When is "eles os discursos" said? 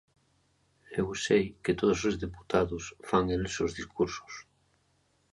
3.35-4.33